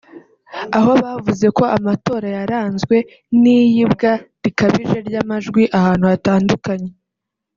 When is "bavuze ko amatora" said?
1.03-2.27